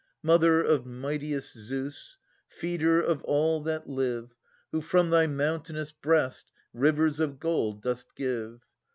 [0.23, 2.17] Mother of mightiest Zeus,
[2.47, 4.33] Feeder of all that live,
[4.71, 8.61] Who from, thy mountainous breast Rivers of gold dost give